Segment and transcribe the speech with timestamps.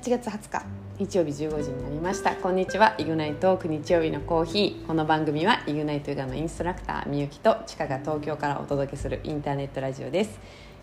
[0.00, 0.64] 8月20日
[0.98, 2.34] 日曜日15時になりました。
[2.34, 2.94] こんにちは。
[2.96, 4.86] イグナイトーク日曜日のコーヒー。
[4.86, 10.40] この番組はイグナイトヨガのインストラクターみゆきとちかが東京からお届けするインターネットラジオです。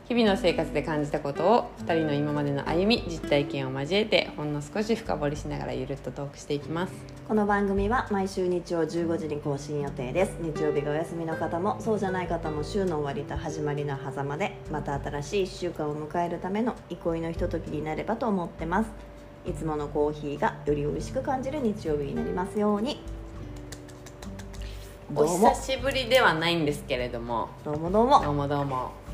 [0.07, 6.93] 日々の生活で感じたことを2人の今までの歩み実体験を交えてほんの少し深掘りしながらゆるっとトークしていきます。
[7.27, 10.37] この番組は毎週日曜15時に更新予定です。
[10.39, 18.89] 日曜日がお休みの方もそうじゃない方も週の終わりと始まりの狭間でまた新しい1週間を迎えるための憩いのひとときになればと思ってます。
[19.45, 23.01] いつものコーヒーがより美味しく感じる日曜日になりますように。
[25.13, 27.49] お久しぶりではないんですけれども。
[27.65, 28.23] どうもどうも。
[28.23, 29.06] どうもどうも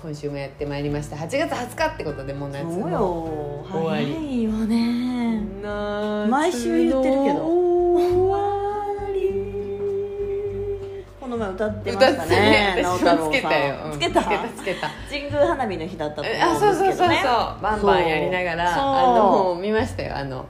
[0.00, 1.16] 今週もやってまいりました。
[1.16, 5.42] 8月20日ってことでもう夏のよ終わり早いよね。
[5.60, 7.34] 夏毎週言ってるけど。
[7.34, 8.48] の終わ
[11.20, 13.74] この前歌ってましたね歌って直太朗私もつけたよ。
[13.76, 13.90] さうん。
[13.90, 14.22] んつけた？
[14.22, 14.88] つけたつけた。
[15.10, 16.52] 神宮花火の日だったと思うんですけど。
[16.52, 17.08] ねあそうそうそうそう。
[17.62, 20.16] バンバンやりながらあの見ましたよ。
[20.16, 20.46] あの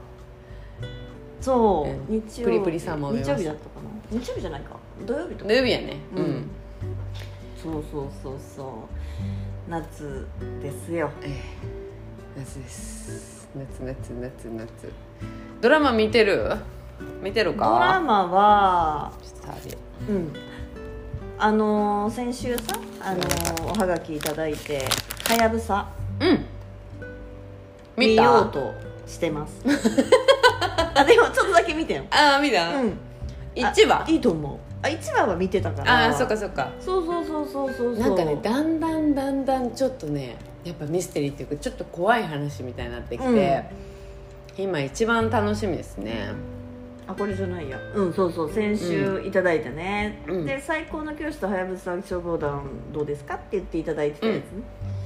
[1.41, 3.35] そう、うん日曜プリプリさんも見ました。
[3.35, 4.19] 日曜日だったかな。
[4.21, 4.75] 日曜日じゃないか。
[5.07, 5.47] 土曜日とか。
[5.49, 5.97] 土曜日やね。
[6.15, 6.49] う、うんん
[7.61, 9.69] そうそうそうそう。
[9.69, 10.27] 夏
[10.61, 11.09] ですよ。
[11.21, 12.39] ええ。
[12.39, 13.47] 夏です。
[13.55, 14.67] 夏夏夏夏。
[15.61, 16.55] ドラマ見てる？
[17.21, 17.65] 見てるか？
[17.65, 19.11] ドラマは
[20.07, 20.33] うん。
[21.37, 22.63] あのー先週さ
[23.01, 24.85] あのーおはがきいただいて
[25.27, 25.87] 「はやぶさ。
[26.19, 26.45] うん」
[27.97, 28.73] 見ようと
[29.05, 29.53] してます。
[30.95, 32.03] あでもちょっとだけ見てよ。
[32.11, 32.97] ああ見た、うん。
[33.55, 34.03] 一話？
[34.05, 36.05] あいいと思うあ1話は見てたから。
[36.05, 36.71] ああそっかそっか。
[36.79, 37.95] そうそうそうそうそう。
[37.95, 43.63] そうなんかねだんだんだんだんちょっとねやっぱミステリーっていうかちょっと怖い話みたいになってきて、
[44.57, 46.29] 今一番楽しみですね。
[47.07, 47.77] あこれじゃないや。
[47.95, 48.53] うんそうそう。
[48.53, 50.45] 先週いただいたね、うん。
[50.45, 52.61] で最高の教師とはやぶさ消防団
[52.93, 54.35] どうですかって言っていただいてたやつ。
[54.35, 54.43] ね、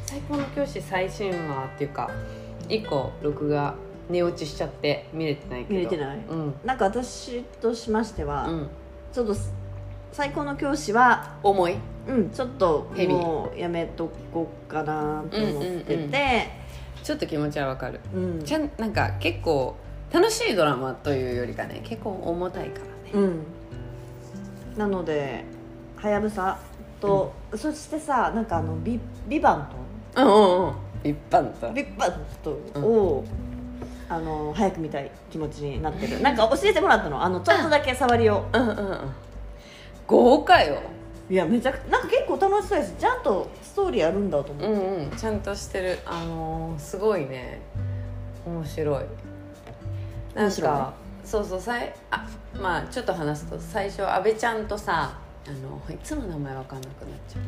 [0.05, 2.11] 最高の教師最新話っていうか
[2.69, 3.75] 一個録画
[4.09, 5.75] 寝落ちしちゃって見れてないけど。
[5.80, 6.17] 見れてない？
[6.30, 6.53] うん。
[6.65, 8.69] なんか私としましては、うん。
[9.14, 9.36] ちょっと
[10.13, 11.75] 最高の教師は重い。
[12.07, 12.29] うん。
[12.29, 16.11] ちょっともうやめとこうかなと思ってて、うんうんうん。
[17.03, 17.99] ちょっと気持ちはわかる。
[18.13, 18.43] うん。
[18.43, 19.75] ちゃんなんか結構
[20.11, 23.25] 楽しいドラマというよりかね結構重たいからね。
[23.25, 23.43] うん。
[24.77, 25.45] なので
[25.95, 26.59] はやぶさ
[27.01, 29.69] と、そしてさなんかあのビビバン
[30.15, 30.73] うんうんうん。
[31.03, 31.73] 一般とト。
[31.73, 32.13] ビバン
[32.43, 33.25] トを、
[34.07, 36.21] あの早く見たい気持ちになってる。
[36.21, 37.23] なんか教えてもらったの。
[37.23, 38.45] あのちょっとだけ触りを。
[38.53, 38.99] うんうんうん
[40.13, 40.77] 豪華よ。
[41.29, 45.97] いやめちゃくなんか結構楽しそうですちゃんとストーリーあるんだと思うう、んうんちゃんとしてる。
[46.05, 47.61] あのーすごいね。
[48.45, 49.03] 面白い。
[50.35, 50.69] なん面白い？
[50.69, 50.93] か
[51.23, 52.27] そうそうさいあ
[52.61, 57.39] まあちょっと話すと最初阿部ちゃんとさあのいつも名前わかんなくなっちゃ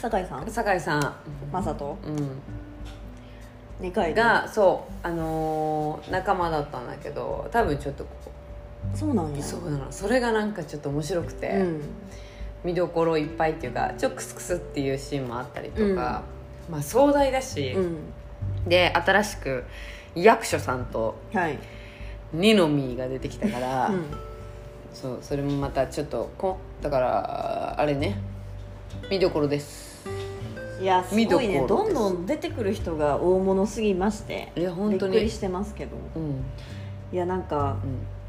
[0.00, 0.44] 酒井さん？
[0.44, 1.14] う酒井さん。
[1.52, 2.40] マサトうん。
[3.86, 8.10] 2回でがそうあのー仲間だったんだけど多分ちょっとこ
[8.94, 9.42] そうなんや。
[9.42, 9.86] そうなの。
[9.90, 11.80] それがなんかちょっと面白くて、うん。
[12.62, 16.24] 見どころいっぱいっていうかちょっとクスクスっていうシーンもあったりとか、
[16.70, 17.96] まあ壮大だし、うん。
[18.68, 19.64] で新しく
[20.14, 21.58] 役所さんとはい、
[22.34, 24.04] ニノミーが出てきたから、うん、
[24.92, 28.20] そうそれもまたちょっとこだからあれね
[29.10, 30.06] 見どころです。
[30.82, 31.64] いやすごいね。
[31.66, 35.12] どんどん出てくる人が大物すぎましていや本当に。
[35.12, 35.96] びっくりしてますけど。
[36.14, 36.44] うん。
[37.10, 38.19] いやなんかうん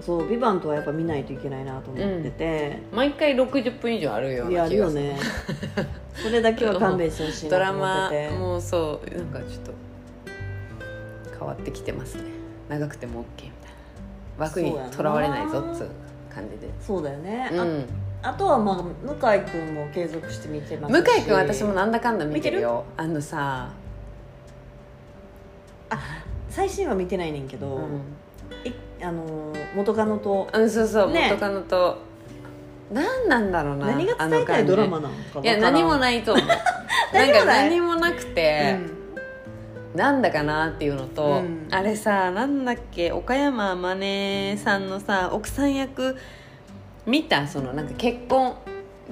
[0.00, 4.84] そう「ビバントはやっぱ見ないといけないなと思ってて、毎回60分以上あるような気がする。
[4.84, 5.16] あるよね。
[6.14, 8.34] それだけは勘弁してほしいドラマってて。
[8.36, 9.72] もうそうなんかちょっと
[11.38, 12.24] 変わってきてますね。
[12.68, 13.50] 長くても OK みたい
[14.38, 14.44] な。
[14.44, 15.88] 枠にとらわれないぞっつう
[16.32, 16.68] 感じで。
[16.80, 17.84] そうだよね、うん。
[18.22, 21.02] ああとはまあ向井君も継続して見てますし。
[21.02, 22.84] 向井君私もなんだかんだ見てるよ。
[22.96, 23.70] あのさ、
[26.48, 27.84] 最新話見てないねんけど、うん。
[28.64, 28.72] い
[29.02, 30.48] あのー元カノと。
[30.52, 31.28] うん、そうそう、ね。
[31.30, 31.98] 元カノと。
[32.90, 36.46] 何なんだろうな何が伝えたいドラマなのかいや何もい、ないと思う。
[37.14, 37.68] なんか何もない。
[37.68, 38.78] 何もなくて、
[39.94, 41.68] なんだかなっていうのと、うん。
[41.70, 46.16] あれさなんだっけ岡山真音さんのさ奥さん役
[47.04, 47.46] 見た？
[47.46, 48.54] そのなんか結婚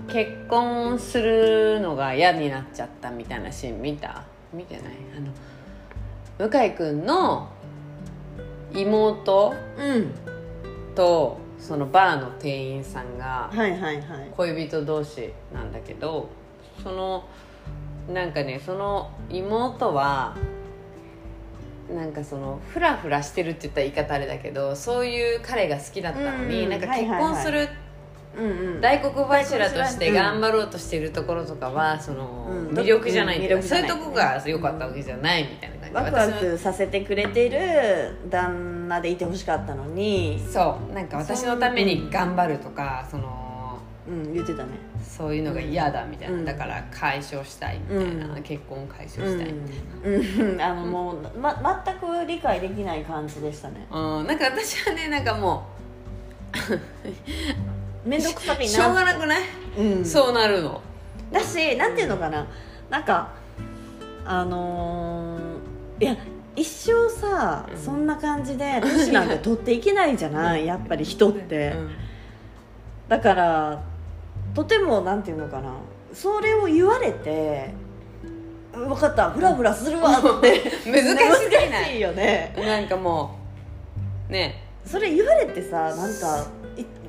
[0.09, 4.23] 結婚するのが嫌になっちゃったみたいなシーン見た？
[4.55, 4.85] 見てない？
[5.19, 5.21] あ
[6.41, 7.49] の向井君の
[8.73, 9.55] 妹
[10.95, 14.03] とそのバーの店員さんがはいはいはい。
[14.37, 16.29] 恋人同士なんだけど
[16.83, 17.25] その
[18.13, 20.37] なんかねその妹は
[21.93, 27.33] なんかそのフラフラしてるって言ったら言い方あれだけどそういう彼が好きだったのに、うんなんか結はいはいはい。
[27.35, 27.69] 婚する
[28.37, 28.81] うんうん。
[28.81, 32.77] 大黒柱として頑張ろうとしているところとかはそのうん。
[32.77, 33.89] 魅力じゃないっていうかうん魅力じゃない。
[33.89, 43.47] そういうとこが良かったわけじゃないみたいなワクワクさせてくれてる旦那でいてほしかったのにそうなんか私のために頑張るとかその
[44.09, 44.71] うん言ってたね。
[45.03, 46.45] そういうのが嫌だみたいな、うん。
[46.45, 48.43] だから解消したいみたいな、うん。
[48.43, 53.87] 結婚解消したい、うん、うん、あのもう、ま、全く理解できない感じでしたね。
[53.91, 55.67] うん、なんか私はねなんかも
[58.05, 59.43] 面倒 くさいなうしょうがなくない、
[59.77, 60.81] うん、そうなるの。
[61.33, 62.47] だしなんていうのかな。
[62.89, 63.31] なんか
[64.25, 65.36] あのー
[66.01, 66.17] いや
[66.55, 67.79] 一生さ、うん。
[67.79, 71.91] そんな感じで 年なんて取っていけないじゃないやっぱり人って、うん。
[73.09, 73.83] だから
[74.55, 75.73] とてもなんていうのかな。
[76.13, 77.75] それを言われて
[78.73, 80.63] 「分かったフラフラするわ」って。
[80.91, 81.03] 難
[81.35, 81.71] しすぎない。
[81.71, 82.55] 難しいよね。
[82.57, 83.37] なんかも
[84.29, 84.63] うね。
[84.87, 86.66] それ言われてさなんかい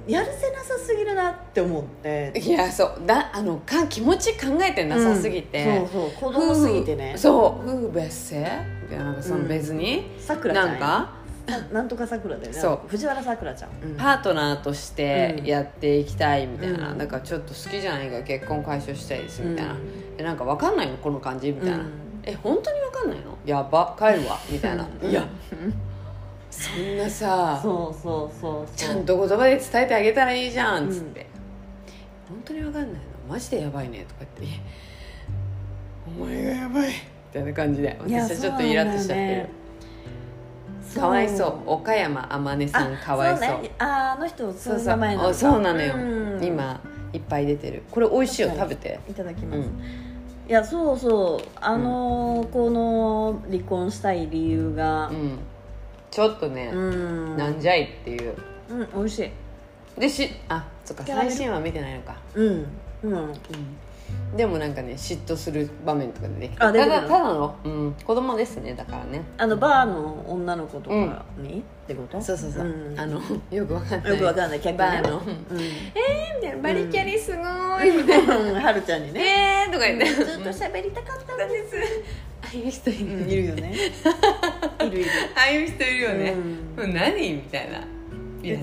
[0.07, 3.01] やるせなさすぎるなって思っていやそう。
[3.05, 6.31] だあのか気持ち考えてなさすぎて、うんそうそう。
[6.31, 7.15] 子供すぎてね。
[7.17, 7.69] そう。
[7.69, 8.49] 夫婦別姓？
[8.83, 10.71] みたいななんかその別に、さくらちゃんや。
[10.71, 11.17] なんか？
[11.47, 12.57] さなんとかさくらだよね。
[12.59, 12.87] そう。
[12.87, 13.95] 藤原さくらちゃん、うん。
[13.95, 15.45] パートナーとしてうん。
[15.45, 16.97] やっていきたいみたいな、うん。
[16.97, 19.79] だからちょっと好きじゃないが結婚解消したいですみたいな、うん。
[20.17, 20.97] えなんか分かんないの？
[20.97, 21.51] この感じ？
[21.51, 21.91] みたいな、うん。
[22.23, 23.37] え本当に分かんないの？
[23.45, 24.37] やば帰るわ。
[24.49, 25.25] みたいな、いや
[26.57, 28.75] そんなさそうそうそうそう。
[28.75, 31.27] ちゃんと言葉で伝えてあげたらいいじゃんっつって、
[32.27, 32.97] 本当に分かんないの。
[33.29, 34.59] マジでやばいねとか言って
[36.07, 36.93] 「お前がやばい」み
[37.33, 39.47] たいな感じで私はちょっとイラッとしちゃって。
[40.95, 41.53] る、かわいそう。
[41.67, 43.47] 岡山天音さんかわいそう。
[43.47, 43.71] あね。
[43.77, 45.33] ああの人そそううそう。
[45.33, 46.43] そうなのよ、うん。
[46.43, 46.81] 今
[47.13, 47.83] いっぱい出てる。
[47.91, 48.47] これ美味しいよ。
[48.49, 48.99] はい食べて。
[49.09, 49.63] いただきます、うん。
[49.65, 49.69] い
[50.47, 51.47] やそうそう。
[51.59, 55.39] あのーこの離婚したい理由がうん
[56.09, 57.37] ちょっとね、うん。
[57.37, 58.35] なんじゃいっていう。
[58.69, 59.99] うん美味しい。
[59.99, 61.31] でしあそっかキャラメル。
[61.31, 62.65] 最新話見てないのか、うん。
[63.03, 63.13] うん。
[63.13, 66.95] うん、でもなんかね嫉妬する場面とかでねあ出てくる。
[66.95, 69.21] ただただの、うん、子供ですねだからね。
[69.37, 72.21] あのバーの女の子とかに、ってこと？
[72.21, 72.99] そうそうそう、ん。
[72.99, 74.11] あのよくわかんない。
[74.11, 74.77] よくわかんない客ね。
[74.77, 75.17] バーの。
[75.19, 75.57] うん。
[75.57, 75.63] み
[76.41, 76.61] たいな。
[76.61, 77.37] バリキャリすご
[77.83, 77.91] い。
[77.97, 78.53] みたいな、うん。
[78.53, 79.65] はるちゃんにね。
[79.65, 81.75] えーとか言って、ずっと喋りたかったんです
[82.47, 85.09] ああいう人いる,、いるよねいるいる。
[85.35, 86.31] ああいう人いるよね、
[86.77, 86.83] うん。
[86.83, 87.79] うん、何みたいな。
[87.79, 87.83] あ
[88.41, 88.55] り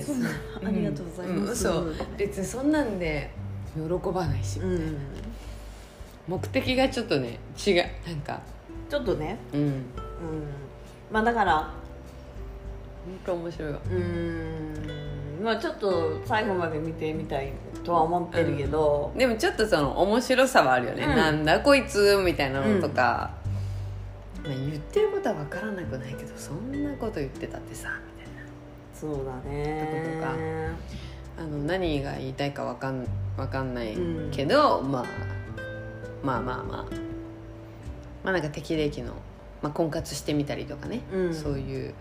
[0.83, 1.51] がとうございます。
[1.51, 1.55] ん。
[1.55, 1.95] そう。
[2.17, 3.29] 別にそんなんで
[3.75, 4.97] 喜ばないし、うん。
[6.27, 7.85] 目的がちょっとね違う。
[8.07, 8.41] なんか。
[8.89, 9.37] ちょっとね。
[9.53, 9.61] うん。
[9.61, 9.83] うん。
[11.11, 11.71] まあだから。
[13.05, 13.79] 本当面白いわ。
[13.91, 15.43] うん。
[15.43, 17.53] まあちょっと最後まで見てみたい
[17.83, 21.15] とは思ってるけど、でもちょっとその面白さはあるよね、うん。
[21.15, 23.44] なんだこいつみたいなのとか、まあ、
[24.49, 28.41] 言ってることは分からなくないけどそんなこと言ってたってさみたいな。
[28.93, 30.17] そうだね。
[30.19, 30.35] とか。
[31.37, 33.07] あの何が言いたいか分かん
[33.37, 34.31] わかんないうん。
[34.31, 35.05] けど、まあ、
[36.23, 36.85] まあまあまあ。
[38.23, 39.13] まあなんか適齢期の、
[39.61, 41.33] まあ、婚活してみたりとかね、うん。
[41.33, 41.93] そういう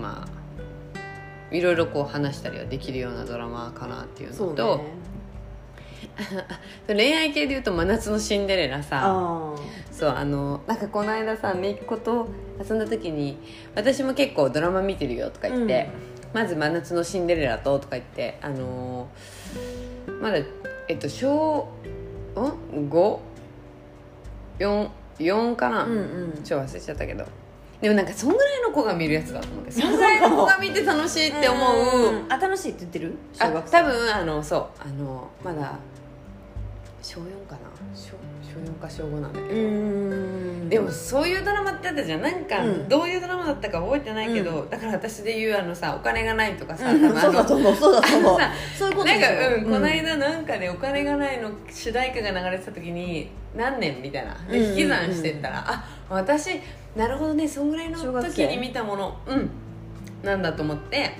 [0.00, 4.84] まあいろいろこう話したりはできるようなドラマかなっていうのと、ね
[6.86, 9.54] 恋愛系でいうと「真夏のシンデレラさ」あ
[9.92, 12.28] そうあのなんかこの間さ姪っ子と
[12.62, 13.38] 遊んだ時に
[13.76, 15.88] 「私も結構ドラマ見てるよ」とか言って、
[16.32, 20.38] まず「真夏のシンデレラと」とか言ってあのーまだ
[20.88, 21.68] えっと小
[22.34, 25.96] ん ?5?4 かな、うんう
[26.38, 26.42] ん。
[26.42, 27.24] ちょっと忘れちゃったけど。
[27.80, 32.32] でもなんかそんぐらいの子が見るやつだと思ってそんぐらいの子が見て楽しいって思う、ん。
[32.32, 33.14] あ楽しいって言ってる？
[33.38, 33.72] あ小学生。
[33.72, 34.66] 多分あのそう。
[34.78, 35.72] あのまだ
[37.06, 37.60] 小4かな？
[37.94, 39.56] 小小4か小5なんだけど、う
[40.64, 40.68] ん。
[40.68, 42.22] でもそういうドラマってあったじゃん。
[42.22, 42.88] なんか、うん。
[42.88, 47.02] どういうドラマだったか覚えてないけど、だから私で言うあのさお金がないとかさ、うん。
[47.02, 48.40] 多分あのそうだそうだと思う。
[48.40, 54.34] さそういうことなんかうん、この間なんかでお金がないの主題歌が流れてた時に何年みたいな。
[54.50, 54.64] でうん。
[54.64, 56.60] うんうん引き算してったら、あ私
[56.96, 59.16] なるほどねそんぐらいの時に見たもの。
[59.28, 59.50] うん。
[60.24, 61.12] なんだと思って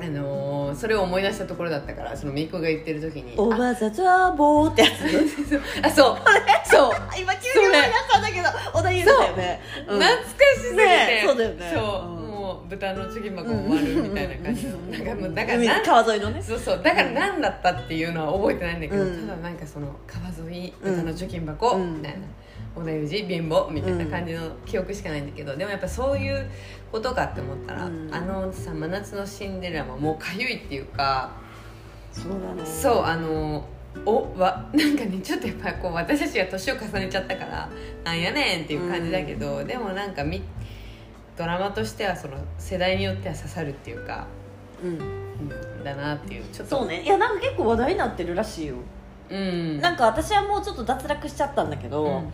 [0.00, 3.34] あのーそれを思い出したところだったからそのみっこが言ってる時に。
[3.38, 5.60] あおばざざぼーってやつ。
[5.86, 6.16] あそう。
[6.64, 6.90] そう。
[7.20, 9.60] 今急に思い出したんだけど小田裕二だよね。
[9.88, 9.96] う。
[9.96, 10.00] ん。
[10.00, 11.72] 懐かしすぎて、ねそうだよね。
[11.74, 12.24] そう、うん。
[12.34, 16.42] もう豚の貯金箱も割るみたいな感じの、うんなんかもうだから海なん川沿いのね。
[16.42, 16.82] そうそう。
[16.82, 19.20] だから何だったっていうのは覚えてないんだけど、うん。
[19.28, 20.96] ただなんかその川沿いうん。
[20.96, 21.96] 豚の貯金箱うん。
[21.98, 22.18] みたいな
[22.76, 26.50] 織田裕二貧乏みたいな感じの記憶しかないんだけどでもやっぱそういう
[26.90, 28.08] ことかって思ったら、うん。
[28.12, 31.32] あのさ「真夏のシンデレラ」ももうかゆいっていうか
[32.12, 32.64] そうだね。
[32.64, 33.66] そうあの
[34.04, 37.68] おわなんかねちょっとやっぱこう私たちが年を重ねちゃったから
[38.02, 40.42] なんやねんっていう感じだけど、でもなんかみ
[41.36, 44.26] ドラマとしてはその世代によっては刺さるっていうか、
[44.82, 44.90] うん。
[44.90, 46.78] うん、だなっていうちょっと。
[46.78, 47.02] そうね。
[47.02, 48.76] いやなんか結構話題になってるらしいよ。
[49.30, 49.80] うん。
[49.80, 52.32] なんか私はもうちょっと脱落しちゃったんだけど、うん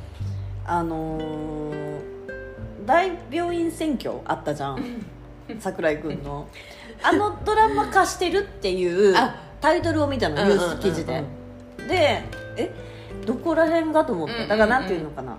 [0.67, 2.11] あのー
[2.87, 5.05] 大病院選挙あったじゃん。
[5.61, 6.49] 桜井君の。
[7.03, 9.37] あのドラマ化してるっていうあ。
[9.61, 11.23] タイトルを見たのニュース記事で、
[11.87, 12.25] で
[12.57, 12.71] え？
[13.27, 14.47] どこら辺がと思って。
[14.47, 15.37] だからなんていうのかな。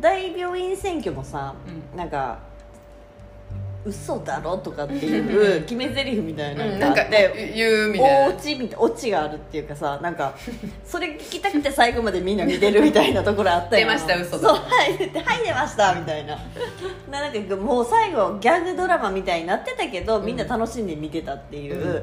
[0.00, 1.54] 大病院選挙もさ
[1.92, 1.96] うん。
[1.96, 2.38] なんか
[3.88, 8.36] 嘘だろとかっていう決め台詞みたいなのなんかがあって、言うみたいな。
[8.36, 10.34] オチみたいオチがあるっていうかさなんか
[10.84, 16.38] それ聞きたくて最後までみんな見てるみたいなところあったよ出ました嘘そうはいではい出ましたみたいな。
[17.10, 22.02] ななんかもう最後ギャグドラマみたいになってたけどみんな楽しんで見てたっていう、うん。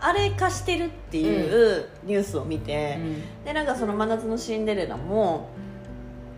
[0.00, 3.44] あれ化してるっていうニュースを見て、うん。
[3.44, 5.48] でなんかその「真夏のシンデレラ」も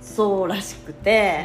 [0.01, 1.45] そうらしくて、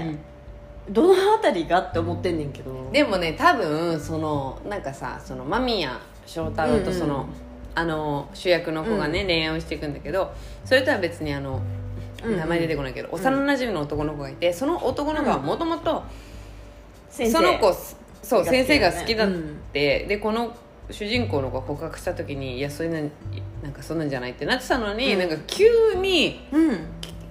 [0.90, 2.90] どの辺りがって思ってんねんけど。
[2.92, 7.22] でもね多分そのなんかさその間宮祥太朗とその、うん。
[7.22, 7.28] うん
[7.76, 10.32] あの主役の子がね、恋愛をしていくんだけど
[10.64, 11.60] それとは別にあの
[12.24, 12.38] うんうん。
[12.38, 16.04] 名前出てこないけど、幼馴染の男の子がいてその男の子はもともと
[17.10, 17.76] その子
[18.22, 19.58] そう先生が好きだっうん。
[19.74, 20.56] て、でこの
[20.92, 23.12] 主人公の子が告白した時にいやそれなん
[23.64, 25.20] なんかそんなんじゃないってなってたのに、うん。
[25.20, 26.80] なんか急にうん。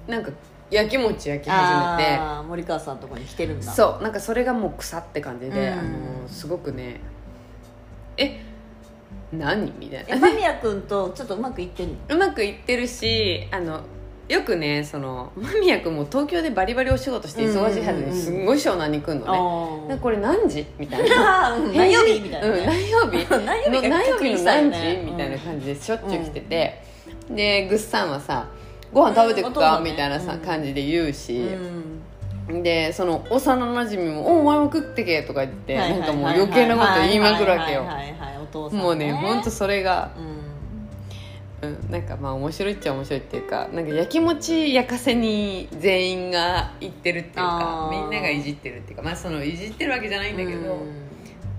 [0.08, 0.32] なんか
[0.74, 2.14] やきもち焼き始めて。
[2.16, 3.72] あー森川さんのとこに来てるんだ。
[3.72, 5.78] そうなんかそれがもう草って感じで、うん。
[5.78, 7.00] あのすごくね
[8.16, 8.40] え
[9.32, 9.72] 何？
[9.78, 11.94] みたいえな間宮君とちょっとうまくいってんの？
[12.10, 13.80] うまくいってるしあの
[14.28, 20.66] よくねその間宮君も東京でバリバリお仕事して忙しいはずにすんごい湘南に来るのね、でこれ何時？
[20.78, 21.56] みたいな。
[21.74, 22.20] 何曜日？
[22.22, 23.16] みたいなうん、ね何曜日？
[23.16, 25.02] 何曜日かの何曜日の何ね。
[25.04, 26.82] 時みたいな感じでしょっちゅう来てて、
[27.30, 28.46] でぐっさんはさ
[28.92, 31.40] 「ご飯食べてくか?」うんねみたいなさ、うん感じで言うし、
[32.48, 32.62] うん。
[32.62, 37.86] でその幼なじみも「おお前も食ってけ」とか言って、なんかもう余計なこと言いまくるわけよ。
[38.70, 40.32] もうね本当それが、うん。
[41.62, 51.04] うん、なんかまあ面白いっちゃ面白いっていうかなんかやきもち焼かせに全員が言ってるっていうかみんながいじってるっていうかまあそのいじってるわけじゃないんだけど、うん。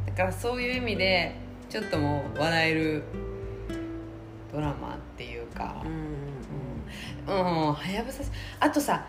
[0.06, 1.36] だからそういう意味で
[1.70, 3.04] ちょっともう笑える
[4.54, 6.13] ドラマっていうかうん
[7.28, 8.24] うんはやぶさ
[8.60, 9.06] あとさ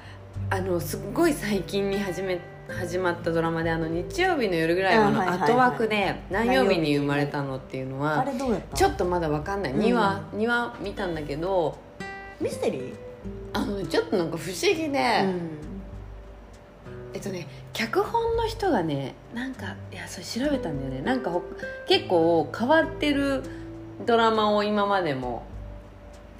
[0.51, 8.77] あのすっごい最近に始め始まったドラマであの日曜日の夜ぐらいの後枠で何曜日に生まれたのっていうのあはれどうやった？
[8.77, 9.73] ちょっとまだわかんない。
[9.73, 9.81] うん。
[9.81, 11.77] 2話2話見たんだけど
[12.41, 12.95] ミステリー？
[13.53, 15.51] あのちょっとなんか不思議で、うん。
[17.13, 21.03] えっとね脚本の人がねなんかいやそれ調べたんだよね。
[21.03, 21.43] なんかほ
[21.87, 23.43] 結構変わってる
[24.07, 25.45] ドラマを今までも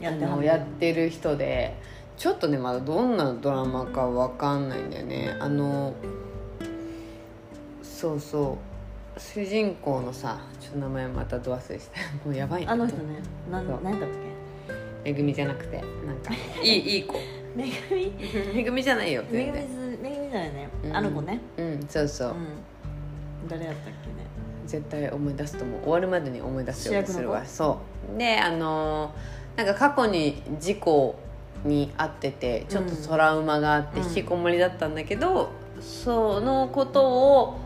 [0.01, 1.77] やってやってる人で
[2.17, 5.37] ちょっとねまだどんなドラマかわかんないんだよね。
[5.41, 5.95] あの
[7.83, 8.59] そうそ
[9.17, 9.21] う。
[9.21, 12.73] 主人公のさちょっと名前またど忘れした もうやばいな。
[12.73, 13.21] あの人ね。
[13.51, 13.81] 何だっ
[15.05, 16.33] めぐみじゃなくてなんか
[16.63, 17.15] いいいい子。
[17.15, 17.21] け
[17.55, 18.13] めぐみ？
[18.55, 19.59] めぐみじゃないよめぐみ
[20.03, 20.69] めぐみだよね。
[20.85, 20.97] うん。
[20.97, 21.41] あの子ね。
[21.57, 23.49] うんそうそう、うん。
[23.49, 24.27] 誰やったっけね？
[24.67, 25.81] 絶対思い出すと思う。
[25.83, 27.45] 終わるまでに思い出すようにするわ。
[27.45, 27.79] そ
[28.15, 28.19] う。
[28.19, 31.15] であのーなんか過去に事故
[31.65, 34.07] に遭っててちょっとトラウマがあってうん。
[34.09, 37.59] 引きこもりだったんだけど、そのことを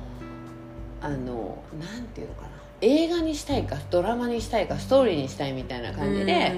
[1.01, 2.49] あのなんていうのかな。
[2.81, 6.53] 映画にしたいかドラマにしたいかストーリーにしたいみたいな感じで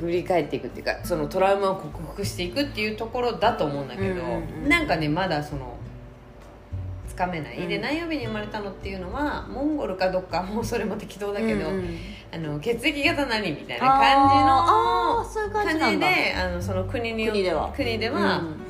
[0.00, 4.68] 振り返っていくっていうかそのトラウマを克服していくっていうところだと思うんだけど、うんうんうん。
[4.70, 5.76] なんかねまだその
[7.12, 7.68] つかめない、うん。
[7.68, 11.98] で何曜日に生まれたのっていうのはモンゴルかどっか もうそれも適当だけど、うんうん。
[12.32, 17.72] あの血液型何みたいな感そういう感じの感じであのその国によ国では。
[17.76, 18.62] 国ではうん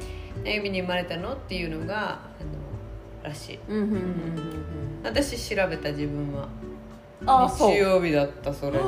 [0.44, 2.14] 何曜日に生まれたのっていうのがあ
[3.25, 3.58] のらしい。
[5.04, 6.49] 私調べた自分は。
[7.25, 8.78] 日曜日だったそれで。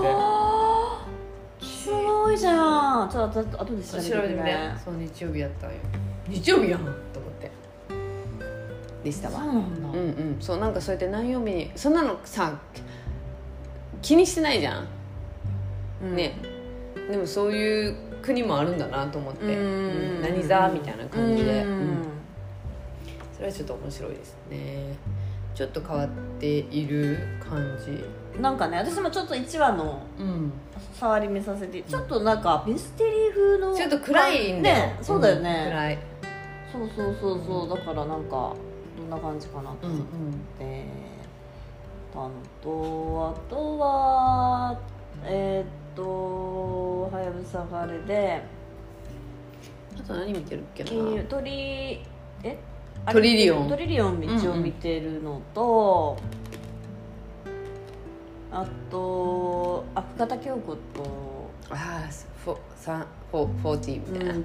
[1.60, 3.08] すごいじゃん。
[3.08, 4.56] ちょっとで調べてみて。
[4.84, 5.76] そう日曜日やったんよ。
[6.26, 7.50] 日曜日やんと思って
[9.04, 9.88] でしたそうわなんだ。
[9.88, 10.36] うんうん。
[10.40, 12.58] そうなんかそうやって何曜日にそんなのさ
[14.02, 14.86] 気にしてないじゃん。
[16.02, 16.16] うん。
[16.16, 16.36] ね。
[17.10, 19.50] でもそういう国もあるんだなと思って、うん。
[19.50, 19.54] う
[20.18, 20.22] ん。
[20.22, 21.70] 何座みたいな感じで、うん。
[21.70, 22.02] うん。
[23.34, 24.96] それはちょっと面白いですね。
[25.54, 26.08] ちょっと変わっ
[26.40, 27.18] ている
[27.48, 28.40] 感じ。
[28.40, 30.52] なんかね私もちょっと1話のうん。
[30.98, 35.42] 触り見させてちょっとなんかミステリー風のちょっと暗いんだよ、ねそうだよん。
[35.42, 35.98] ね、暗い。
[36.72, 37.68] そうそうそうそう。
[37.78, 38.56] だからなんかど
[39.04, 40.86] んな感じかなとうんう思っんて。
[42.12, 42.30] たの
[42.62, 44.78] とあとは
[45.24, 48.40] えーっとはやぶさがあれで
[49.98, 50.90] あと何見てるっけな？
[50.90, 52.00] 金融鳥
[52.44, 52.58] え？
[53.10, 53.68] トリリオン。
[53.68, 56.16] トリリオン道を見てるのと、
[58.52, 60.78] あとあ深田恭子と。
[61.70, 62.10] ああ
[62.44, 64.44] フォ三フォーティーみたいな、うん、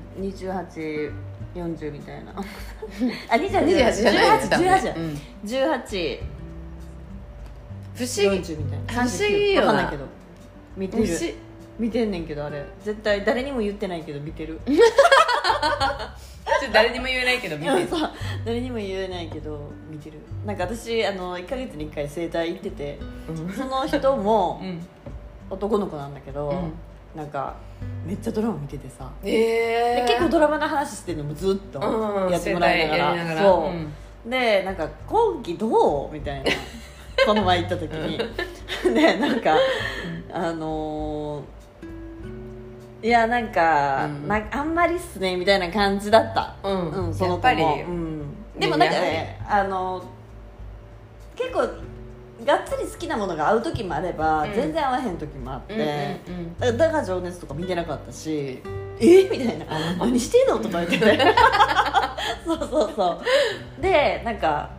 [1.56, 2.32] 2840みたいな。
[2.38, 4.27] あ28 28じゃない。
[4.27, 4.58] やつだ。
[4.58, 5.22] もんね18うん。
[5.46, 6.20] 18
[7.96, 8.41] 不思議。
[8.41, 9.03] 40みたいな。
[9.03, 9.68] 不思議よな。
[9.68, 10.06] わかんないけど。
[10.77, 11.06] 見てる。
[11.06, 11.36] 不思議
[11.79, 12.65] 見てんねんけどあれ。
[12.84, 14.60] 絶対誰にも言ってないけど見てる。
[14.68, 17.88] ちょっと誰にも言えないけど見てる。
[17.88, 18.10] そう。
[18.46, 20.20] 誰にも言えないけど見てる。
[20.46, 23.00] なんか私あの1か月に1回整体行ってて
[23.56, 24.86] その人もうん。
[25.50, 26.74] 男の子なんだけど、うん
[27.16, 27.56] なんか
[28.06, 29.10] めっちゃドラマ見ててさ。
[29.24, 33.36] えで結構ドラマの話してるのもずっとうんやってもらいながら,、整体やりな。
[33.36, 33.72] がらそ
[34.25, 34.30] う、うん。
[34.30, 36.51] でなんか今期どうみたいな。
[37.25, 38.18] この前行った時に。
[38.94, 39.56] でなんか
[40.32, 41.60] あのー
[43.01, 44.28] いやなんか、うん。
[44.28, 46.89] なあんまりっすねみたいな感じだった、うん。
[46.89, 47.75] うん、その子も。
[47.88, 50.04] うん、でもなんかやねあの
[51.36, 51.66] 結構
[52.46, 54.53] がっつり好きなものが合う時もあれば、うん。
[54.53, 55.74] 全然合わへん時もあって、
[56.27, 58.62] うんうんだからだから情熱とか見てなかったし
[59.00, 59.24] え？
[59.29, 59.65] みたいな
[60.00, 61.00] 「何してんの?」とか言って。
[61.00, 61.36] て
[62.46, 63.22] そうそうそ
[63.77, 63.81] う。
[63.81, 64.69] でなんか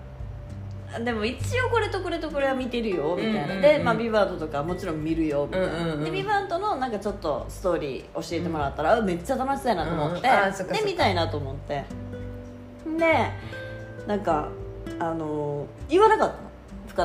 [1.05, 6.05] でも一応これとこれとこれは見てるよみたいな、うんうんうんで、まあ、ビバードとかもちろん見るよみたいな、うんうんうん。
[6.05, 10.25] でビバードのなんかちょっとストーリー教えてもらったら、あめっちゃ楽しそうやなと思って、うん。
[10.25, 10.75] うんあーそっかそっか。
[10.75, 11.85] で見たいなと思って。
[12.99, 13.31] で
[14.07, 14.49] なんか
[14.99, 16.50] あの言わなかったの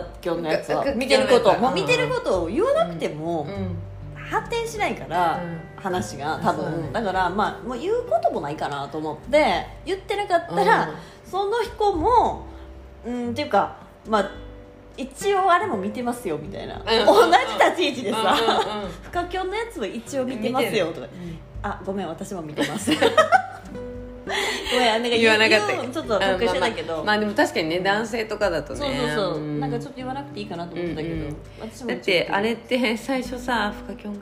[0.02, 0.84] 深京のやつは。
[0.84, 1.52] 深見てること。
[1.52, 3.76] 深もう見てることを言わなくても、うん。
[4.16, 5.60] 発展しないから、うん。
[5.82, 10.96] 話が多分、だからまあもう言うこともないかなと思って言ってなかったら、うん。
[11.30, 12.46] その子も
[13.06, 14.32] うんっていうかまあ
[14.98, 18.92] 一応あれも見てますよみたいな、同じ立ち位置でさ、うんうんうん。
[19.04, 21.08] 深きょんのやつも一応見てますよとか。
[21.62, 22.92] あごめん私も見てます
[24.26, 25.88] ごめんなんか言わなかった。
[25.88, 28.80] ちょっと隠してたけど、まあまあまあでも確かにね男性とかだとね。
[28.80, 29.60] そうそうそう、ん。
[29.60, 34.20] なんかちょっと言わなくていいかなと思ってたけど、うんうん私もだってあれって最初さフカキョンが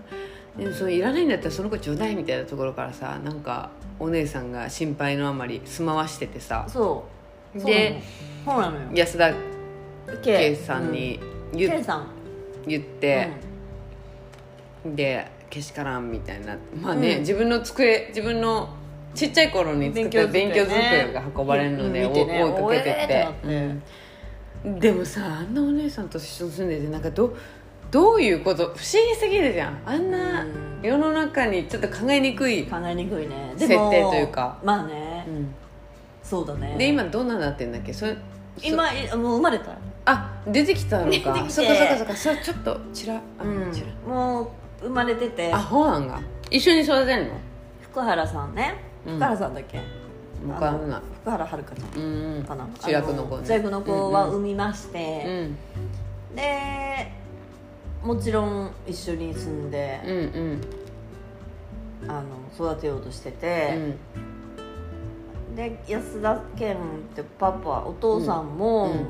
[0.57, 6.66] でもそれいらないんだったらその子ちょうだいみたいなところからさなんかお姉さんが心配のあまり住まわしててさ。
[6.68, 7.05] そ
[7.55, 7.59] う。
[7.63, 8.01] で
[8.46, 8.87] そうなのよ。
[8.94, 9.33] 安田
[10.22, 11.20] 圭さんに
[11.53, 12.07] 言,、さん。
[12.68, 13.29] 言って、
[14.85, 16.57] でけしからんみたいな。
[16.81, 17.20] まあね、うん。
[17.20, 18.70] 自分の机自分の
[19.13, 22.43] ちっちゃい頃に作った勉強机が運ばれるので、ね。
[22.43, 23.27] お追いかけてって。
[23.43, 23.83] うん
[24.79, 27.35] でもさあんなお姉さんと一緒に住んでてなんかど
[27.91, 28.63] どういうこと？
[28.63, 28.81] 不思議
[29.19, 29.81] すぎるじゃん。
[29.85, 30.79] あんなうん。
[30.81, 33.53] 世の中にちょっと考えにくい、考えにくいね。
[33.57, 34.57] 設定というか。
[34.63, 35.53] まあね、うん。
[36.23, 36.77] そうだね。
[36.77, 37.91] で今どんなになってんだっけ？
[37.91, 38.15] それ
[38.61, 39.77] 今いもう生まれた？
[40.05, 41.11] あ出てきたのか。
[41.51, 42.15] そっかそっかそっか。
[42.15, 43.69] それちょっとちらあ、うん。
[43.69, 43.87] ちら。
[44.09, 44.47] もう
[44.83, 45.51] 生まれてて。
[45.51, 46.21] あそうなんが？
[46.49, 47.33] 一緒に育てんの？
[47.81, 48.75] 福原さんね。
[48.87, 49.81] うん福原さんだっけ、
[50.46, 50.98] 分からな。
[50.98, 52.44] い福原遥ちゃんうんうん。
[52.44, 52.68] かな？
[52.79, 53.46] 主役の子ね。
[53.46, 55.57] 主役の子はうんうん産みまして、うん
[56.35, 57.11] で
[58.03, 62.09] もちろん一緒に住んでうんうん。
[62.09, 65.55] あの育てようとしてうて、ん。
[65.55, 66.79] で安田健っ
[67.16, 68.92] てパパお父さんも、うん。
[68.92, 68.98] うん。
[68.98, 69.05] も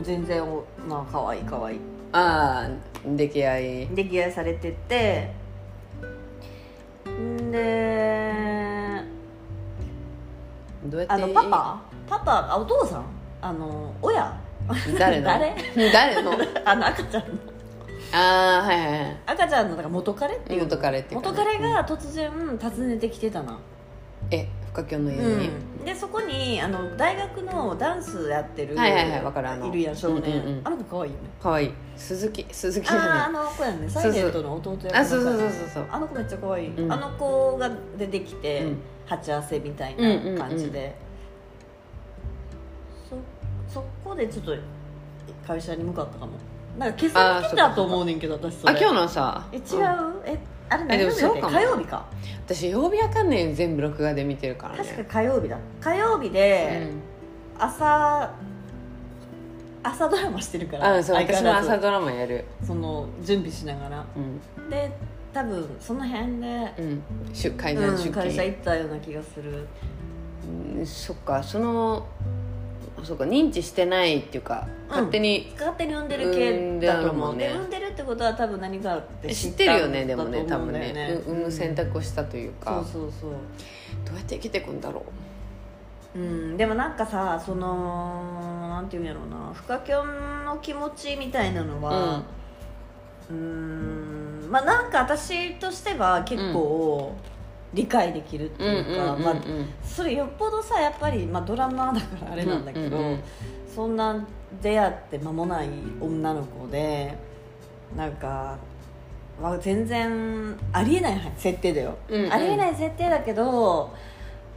[0.00, 1.80] う全然おまあ可愛い可愛い。
[2.12, 2.70] ああ
[3.16, 5.32] 出来合い出来合いされてて。
[7.08, 8.09] んで
[10.84, 11.82] どうやってあのパパ？
[12.08, 12.52] パパ？
[12.52, 13.04] あお父さん？
[13.40, 14.40] あの親？
[14.98, 15.26] 誰の？
[15.28, 15.54] 誰？
[15.92, 16.32] 誰の？
[16.64, 17.28] あの赤ちゃんの。
[18.12, 19.16] ああはいはいはい。
[19.26, 23.58] 赤ちゃんのだから元彼っていうの元彼っていうか元ね彼が突然訪ねてきてたな、
[24.30, 25.22] え深きょんの家に、
[25.78, 29.66] うん、でそこにあの大学のダンスやってるはいはいはいわかるあの。
[29.66, 30.66] いるやん少年、うんうんうん。
[30.66, 31.28] あの子可愛いよね。
[31.42, 31.66] かわい。
[31.66, 33.88] い鈴木鈴木じあああの子やんね。
[33.88, 35.86] サイレントの弟役のあそうそうそうそうそう。
[35.90, 36.92] あの子めっちゃ可愛い、うん。
[36.92, 38.78] あの子が出てきて、うん。
[39.06, 40.94] 鉢合わせみたいな感じで、
[43.08, 43.16] そ
[43.74, 44.54] そこでちょっと
[45.44, 46.32] 会社に向かったかも。
[46.78, 48.74] なんか今朝来たと思うねんけど私それ。
[48.74, 50.38] あ今日のさえ違う、うんえ
[50.70, 52.06] あれ何曜日だっけ火曜日か。
[52.46, 53.44] 私曜日わかんない。
[53.44, 54.84] よ全部録画で見てるからね。
[54.84, 55.58] 確か火曜日だ。
[55.80, 56.88] 火曜日で
[57.58, 58.32] 朝、
[59.82, 61.70] 朝ドラマしてるからうん、あそう私変わらず。
[61.72, 62.44] 朝ドラマやる。
[62.64, 64.06] その準備しながら。
[64.16, 64.70] うん。
[64.70, 64.90] で
[65.32, 67.02] 多分その辺で、うん。
[67.32, 69.66] 出会うん、談出会社勤、行ったような気がする。
[70.76, 71.42] うんそっか。
[71.42, 72.06] その
[73.04, 77.34] そっか認知してないっていうか勝手に、勝手に産んでる産系だと思う。
[77.34, 81.22] 産んでるってことは多分何かって知ってるよねでもね多分ね。
[81.26, 82.82] う産む選択をしたというか。
[82.84, 83.30] そうそうそう。
[84.04, 85.04] どうやって生きていくんだろ
[86.14, 86.18] う。
[86.18, 92.22] ん、でもなんかさそのなんていうんやろうなフカキョンの気持ちみたいなのは
[93.30, 94.48] うん。
[94.50, 97.14] まあなんか私としては結構
[97.72, 99.36] 理解できるっていうか、まあ、
[99.84, 103.16] それよっぽどさやっぱり、まあ、ドラマだからあれなんだけど、
[103.72, 104.26] そんな
[104.60, 105.68] 出会って間もない
[106.00, 107.14] 女の子で
[107.96, 108.58] なんか
[109.40, 112.32] は全然ありえない設定だよ、うんうん。
[112.32, 113.94] ありえない設定だけど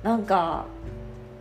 [0.03, 0.65] なんか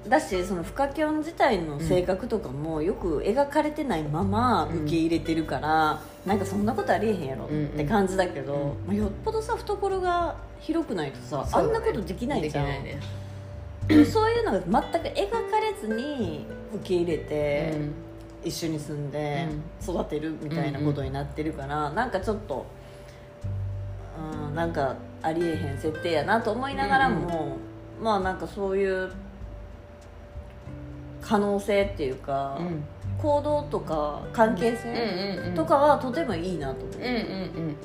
[0.08, 8.60] だしそのフカキョン自体の性格とかもよく描かれてないまま受け入れてるから、なんかそんなことありえへんやろって感じだけど、うん。
[8.60, 12.66] うんまあ、よっぽどさ懐が広くないとさ、あんなことできないじゃん。
[12.66, 12.98] ね。
[13.88, 17.74] そういうのが全く描かれずに受け入れて、
[18.44, 19.46] 一緒に住んで
[19.82, 22.66] 育てるみたいなことになってるから、なんかちょっと、
[24.46, 27.56] うん、なんかありえへん設定やなと思いながらも、
[28.00, 29.10] まあなんかそういう
[31.22, 32.66] 可能性っていうか、うん。
[32.66, 32.84] うん
[33.18, 35.54] 行動とか関係うん性うんうん。
[35.54, 36.96] とかはとてもいいなと思う。
[36.96, 37.76] うんうんうんうん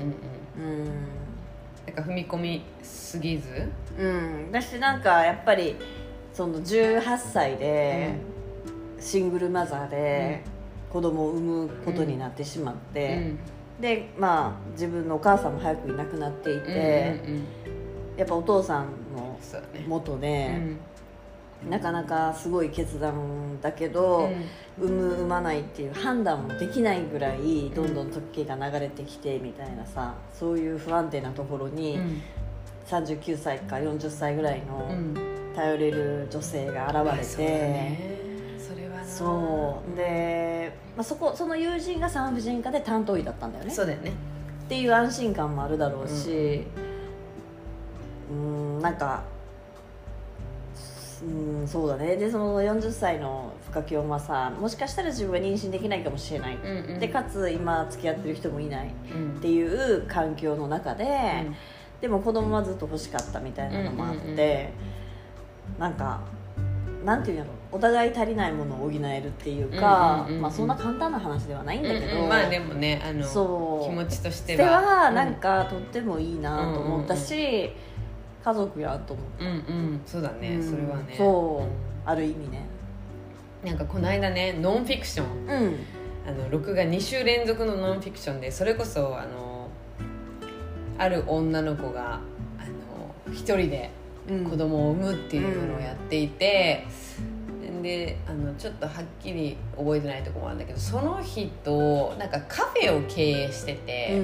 [0.57, 0.85] うんうん。
[1.85, 3.69] なんか踏み込みすぎず？
[3.99, 5.75] うん、だしなんかやっぱり
[6.33, 8.15] その18歳で
[8.99, 10.41] シングルマザーで
[10.89, 13.33] 子供を産むことになってしまって、
[13.79, 17.45] でまあ自分のお母さんも早くいなくなっていて、うんうんうん。
[18.17, 19.39] やっぱお父さんの
[19.87, 20.79] 元うで、ん
[21.69, 24.29] なかなかすごい決断だけど、
[24.79, 32.21] 産む産まないっていう判断もできないぐらいどんどん時が流れてきてみたいなさそういう不安定なところうにん
[32.87, 35.37] 39歳か40歳ぐらいのうん。
[35.57, 37.51] 頼れる女性が現れて。
[37.51, 38.19] ね。
[38.59, 39.03] それはな。
[39.03, 39.97] そう。
[39.97, 43.71] で、まあ、そこその友人が産婦人科で担当医だったんだよね。
[43.71, 44.11] そうだよね。
[44.11, 46.63] っていう安心感もあるだろうし
[48.29, 48.79] うん。
[48.79, 49.23] んなんか
[51.25, 52.15] うんそうだね。
[52.15, 56.99] でその40歳のフカキョンはさもしかしたら自分は妊娠できないかもしれない、うんうん。
[56.99, 58.87] でかつ今付き合ってる人もいない。
[58.87, 59.39] っうん。
[59.39, 61.55] ていう環境の中で、うん。
[62.01, 64.67] でも子供はずっと欲しかったみたいなのもあって、うんうんうん
[65.77, 66.21] なんか
[67.05, 72.29] なんていうんやろお互い足りないものを補えるっていうか、うんうんうんうんまあそんな簡単な話ではないんだけど、うんうん。
[72.29, 73.89] まあでもねあのそう。
[73.89, 77.73] 気持ちとしてでははなんかとってもいいなと思ったし、
[78.47, 80.01] 家族やと思った、うんうん。
[80.05, 80.63] そうだね、うん。
[80.63, 81.15] それはね。
[81.17, 82.65] そうある意味ね。
[82.71, 82.77] うん
[83.63, 85.27] なんかこの間ねノンフィクション。
[85.47, 85.75] うん。
[86.27, 89.69] あの録画2週連続のノンフィクションでそれこそあの
[90.97, 92.21] ある女の子が
[92.59, 92.65] あ
[93.27, 93.89] の一人で
[94.29, 94.45] うん。
[94.45, 96.85] 子供を産むっていうのをやっていて、
[97.81, 104.21] であのちょっとはっきり覚えてないところもあるんだけどその人なんかカフェを経営してて、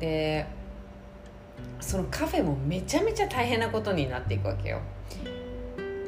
[0.00, 0.46] で
[1.80, 4.80] そのカフェもめちゃめちゃ大変なことになっていくわけよ。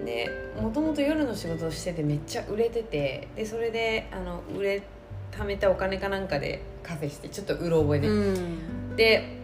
[0.04, 0.28] で
[0.61, 4.83] もともと夜の仕事をしててめっちゃ売れててでそれであの売れ
[5.31, 8.96] 貯めたお金かなんかでカフェしてちょっとうろ覚えで、うん。
[8.96, 9.38] で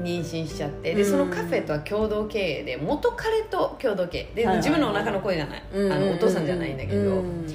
[0.00, 0.94] 妊娠しちゃって。
[0.94, 4.34] でそのカフェとは共同経営で元彼と共同経営。
[4.34, 4.68] で、はいはいはい。
[4.68, 7.46] 自分のお腹の子じゃない、あのお父さんじゃないんだけど、うん。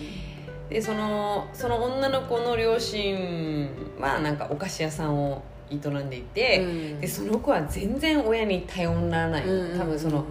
[0.69, 6.65] でそのその女の子の両親はなんかお菓子屋さんを営んでいて、う
[6.97, 7.01] ん。
[7.01, 10.25] でその子は全然親に頼らない、うん多分その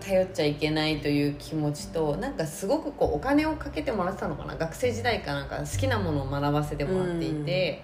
[0.00, 4.56] 頼っちゃいけないという気持ちとなんかすごくこうお金をかけてもらってたのかな。
[4.56, 7.82] 学生時代かなんか好きなものを学ばせてもらっていて、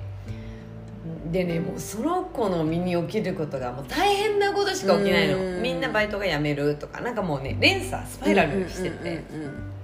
[1.30, 5.62] でねもうその子の身に起きることがもう大変なことしか起きないの、うん。
[5.62, 9.77] みんなバイトが辞めるとかなんかもうね連鎖スパイラルしてて、うんうん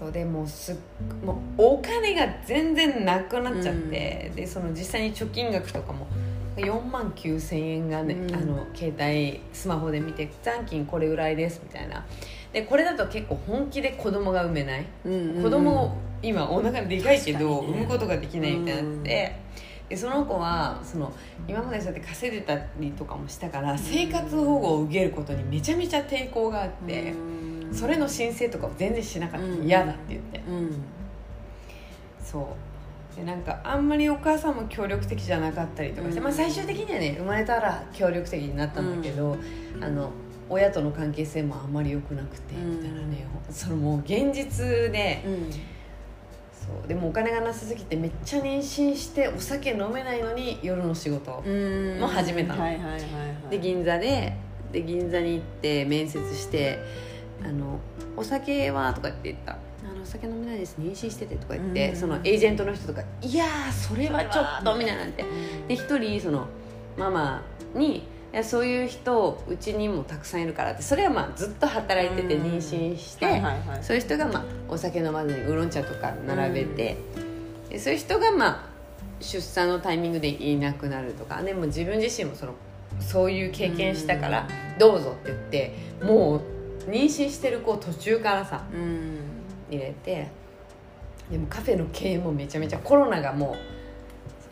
[0.00, 0.76] そうでもうすっ
[1.22, 6.06] もうお金が全然なくなっちゃって、でその実際に貯金額とかも
[6.56, 8.34] 4万9000円がね、うん。
[8.34, 12.06] あの携帯スマホで見て残金これぐらいですみたいな。
[12.50, 15.42] でこれだと結構本気で子供が産めない、うんうんうん。
[15.42, 19.36] 子供を今お腹でかいけど、産むことができないみたいになって、
[19.90, 21.12] でその子はその
[21.46, 27.12] 今までそうやって稼いでたりとかもしたから生活保護を受けることにめちゃめちゃ抵抗があって。
[27.12, 29.64] うんそれの申請とかを全然しなかった、うん。
[29.64, 30.40] 嫌だって言って。
[30.40, 30.82] うん。
[32.22, 32.56] そ
[33.12, 33.16] う。
[33.16, 36.24] でなんかあんまりお母さんも協力的じゃなかったりとかして、うん。
[36.24, 39.36] まあ、最終的にはね生まれたら協力的になったんだけど、
[39.80, 40.10] あの
[40.48, 42.70] 親との関係性もあんまり良くなくて、うん。
[42.72, 43.26] みたいなね。
[43.50, 45.50] そのもう現実で、うん。
[45.50, 45.58] そ
[46.84, 46.88] う。
[46.88, 51.98] でもお金がなさすぎてめっちゃ妊娠してお酒飲めないのに夜の仕事、うん。
[52.00, 52.62] もう始めたの。
[52.62, 53.50] はいはいはいはい。
[53.50, 54.36] で銀座で
[54.70, 56.78] で銀座に行って面接して
[57.44, 57.78] 「あの
[58.16, 59.52] お酒は?」とかって言った
[59.84, 61.96] 「あのお酒飲めないです妊娠してて」とか言って、うん。
[61.96, 65.24] そのエージェントの人とか「いやーそれはちょっと」みたいなんて。
[65.68, 66.46] で一人その
[66.96, 67.42] ママ
[67.74, 67.98] に
[68.32, 72.46] 「いやそういう人うちにもたくさんいるから」ってそれはまあずっと働いててうん。
[72.46, 73.82] 妊娠して、はいはいはい。
[73.82, 76.96] そういう人がまあお酒飲まずにウーロン茶とか並べて、
[77.70, 78.70] でそういう人がまあ
[79.20, 82.54] 出産のタイミングでいなくなるとかでも自分自身もその
[83.00, 84.48] そういう経験したから
[84.78, 86.40] どうぞって言ってもう
[86.86, 89.18] 妊娠してる子を途中からさうん。
[89.70, 90.28] 入れて
[91.30, 93.54] でもカフェの経営もめちゃめちゃコロナがも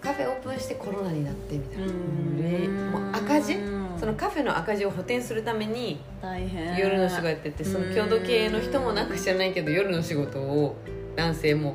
[0.00, 1.86] うカフェオープンしてコロナになってみたいな。
[1.86, 2.90] うん。
[2.92, 3.56] もう赤字？
[3.98, 6.76] そのカフェの赤字を補填するために大変。
[6.76, 10.76] 夜の仕事やっててその共同経営の人もなんか知らないけど夜の仕事を
[11.16, 11.74] 男性も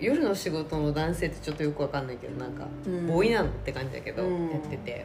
[0.00, 3.06] 夜の仕事の男性ってちょっとよくわかんないけどなんかうん。
[3.06, 4.50] ボーイなのって感じだけどうん。
[4.50, 5.04] やってて。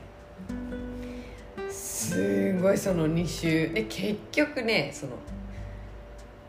[1.69, 5.13] すごいその2週で結局ねその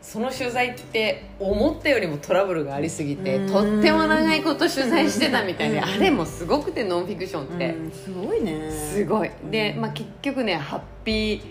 [0.01, 3.51] その取材って思ったよりもトラブルがありすぎてうん。
[3.51, 5.83] とっても長いこと取材してたみたいでうん。
[5.83, 7.69] あれもすごくてノンフィクションって。
[7.69, 8.71] うんすごいね。
[8.71, 9.29] すごい。
[9.49, 11.41] で、まあ、結局ねハッピー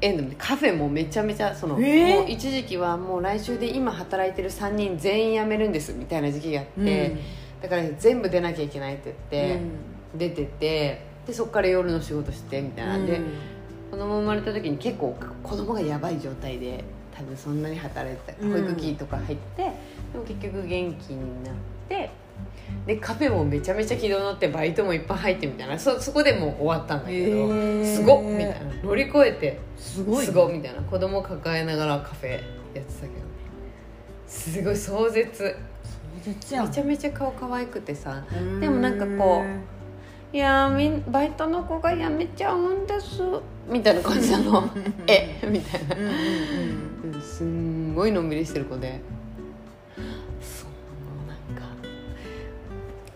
[0.00, 2.20] エンドでカフェもめちゃめちゃその、えー？
[2.20, 7.16] もう一時期はもう来週で今働いてる3人全員辞めるんですみたいな時期があって、
[7.60, 9.60] だから全部出なきゃいけないって言って、
[10.14, 13.20] 出ててでそこから夜の仕事してみたいな、で
[13.90, 16.84] 子供生まれた時に結構子供がやばい状態で
[17.16, 18.52] 多分そんなに働いてたうん。
[18.52, 19.62] 保育器とか入って、
[20.12, 21.54] でも結局元気になっ
[21.88, 22.10] て
[22.86, 27.48] でカフェもめちゃめちゃ軌道乗ってバイトもいっぱい入ってみたいなそそこでもう終わったんだけど、
[27.84, 28.56] すごっみたいな。
[28.84, 30.82] 乗り越えてすごいすごっみたいな。
[30.82, 32.40] 子供抱えながらカフェやっ
[32.72, 33.12] てたけど。
[33.14, 33.20] ね
[34.26, 35.56] すごい壮絶。
[36.22, 38.60] 壮絶めちゃめちゃ顔可愛くてさうん。
[38.60, 39.42] でもなんかこ
[40.32, 43.22] いやーみんバイトの子が辞めちゃうんです
[43.68, 44.68] みたいな感じなの。
[45.06, 45.38] え？
[45.48, 45.96] みたいな。
[45.96, 49.00] うんうんすんごいのんびりしてる子で。
[50.40, 51.74] そうなんか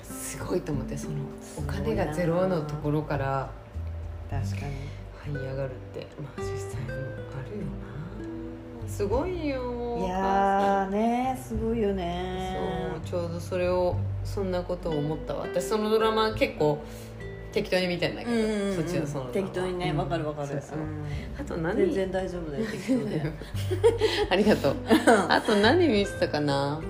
[0.03, 1.17] すごいと思ってその
[1.57, 3.51] お金がゼロのところから
[4.31, 4.73] 確かに。
[5.25, 6.97] 這い上がるってまあ実際にもあ
[7.49, 7.65] るよ
[8.83, 8.89] な。
[8.89, 12.59] すごいよいやーねすごいよね。
[13.09, 15.43] そうちょうどそれをそんなことを思ったわ。
[15.43, 16.83] 私そのドラマ結構
[17.53, 19.97] 適当に見てんだけど、うんうんうんそっちのその適当にねうん。
[19.99, 20.49] わかるわかる。
[20.49, 20.79] そうそう。
[20.79, 21.05] うん。
[21.39, 21.77] あと何？
[21.77, 23.23] 全然大丈夫だよ適当で。
[24.31, 24.77] ありがとう。
[25.29, 26.81] あと何見てたかな？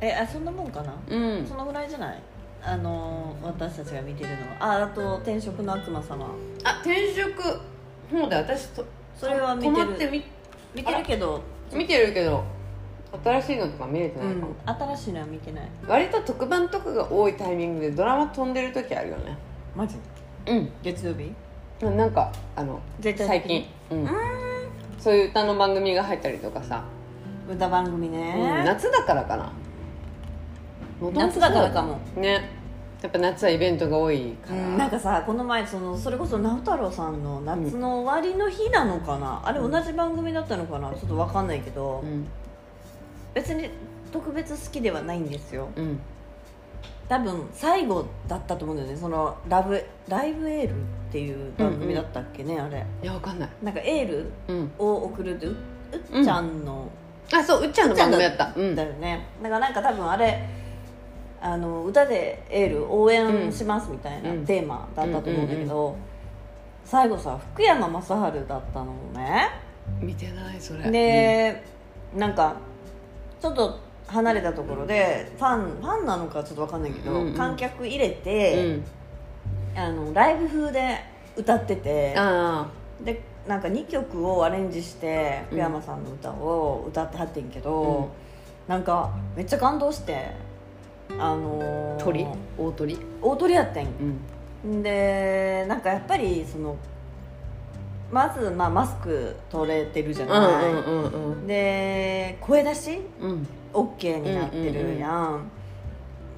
[0.00, 0.94] えあそんなもんかな？
[1.08, 1.22] うん。
[1.22, 2.18] うんそのぐらいじゃない？
[2.62, 4.80] あの私たちが見てるのは。
[4.80, 6.26] ああと「転職の悪魔様。
[6.64, 7.42] あ転職。
[8.10, 8.84] そうだ私と」
[9.18, 9.74] それは見てる。
[9.74, 10.24] 止まってみ
[10.74, 11.40] 見てるけど。
[11.72, 12.44] 見てるけど
[13.22, 14.96] 新しいのとか見れてうないかも、ん。
[14.96, 15.68] 新しいのは見てない。
[15.86, 19.36] 割と特番とかが多いタイミングでドラマ飛んでる時あるよね。
[19.76, 19.96] マジ？
[20.46, 20.72] うん。
[20.82, 21.32] 月曜日？
[21.80, 23.26] なんかあの絶対。
[23.26, 24.08] 最近、うん、
[24.98, 26.84] そういう歌の番組が入ったりとかさ、
[27.50, 29.52] 歌番組うんね、夏だからかな。
[31.12, 31.98] 夏だからかも。
[32.16, 32.50] ね。
[33.02, 40.90] やっぱ夏はイベントが多いから、うん、なんかさこの前そのそれこそ直太朗さんの夏の終わりの日なのかな、あれ同じ番組だったのかな。
[40.92, 42.26] ちょっと分かんないけど、うん
[43.34, 43.68] 別に
[44.12, 45.68] 特別好きではないんですよ。
[45.76, 45.98] うん。
[47.08, 48.96] 多分最後だったと思うんだよね。
[48.96, 50.74] そのラブライブエールっ
[51.12, 52.84] ていう番組だったっけね、あれ。
[53.02, 53.48] いやわかんない。
[53.62, 54.72] なんかエールうん。
[54.78, 55.56] を送るってう
[56.12, 56.88] うっちゃんの、
[57.32, 58.52] あそううっちゃんの番組やった。
[58.56, 58.74] うん。
[58.74, 59.26] だよね。
[59.42, 60.48] だからなんか多分あれ
[61.42, 64.46] あの歌でエール応援しますみたいなうん。
[64.46, 65.96] テーマだったと思うんだけど、
[66.84, 68.08] 最後さ福山雅治
[68.48, 69.50] だったのね。
[70.00, 70.90] 見てないそれ。
[70.90, 71.62] で、
[72.16, 72.56] なんか
[73.44, 77.34] ちょっと離れたところでファンファンなのかちょっと分かんないけど、うんうん。
[77.34, 78.80] 観客入れうん、て、
[79.76, 80.98] あのライブ風で
[81.36, 82.66] 歌っててあ
[83.04, 88.08] でなんか2曲をアレンジして福山さんの歌を歌ってはってんけど、
[88.66, 90.30] なんかめっちゃ感動して
[91.18, 92.26] あのーあ鳥？
[92.56, 92.98] 大鳥？
[93.20, 93.88] 大鳥やってん。
[94.64, 94.82] うん。
[94.82, 96.78] でなんかやっぱりその
[98.14, 103.00] まず、まあ、マスク取れてるじゃない、うんうんうんで声出し？
[103.20, 103.30] うん。
[103.30, 105.50] うん OK になってるやん,、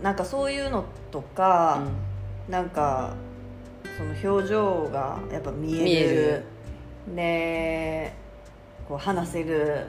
[0.03, 1.83] なんかそういうのとか、
[2.49, 3.12] なんか
[3.99, 6.45] その表情がやっぱ見える。
[7.07, 8.15] 見えで
[8.89, 9.87] こう話せる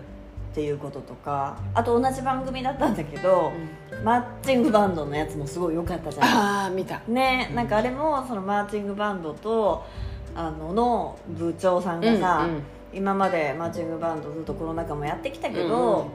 [0.52, 1.58] っていうこととか。
[1.73, 3.54] あと同じ番組だったんだけど、
[4.04, 6.26] マーチングバンドのやつもすごい良かったじゃん。
[6.26, 7.00] ああ見た。
[7.08, 9.86] ねなんかあれもそのマーチングバンドと
[10.38, 12.63] あのの部長さんがさ、うんうん。
[12.93, 16.08] 今までマーチングバンドずっとコロナ禍もやってきたけど、うんうん。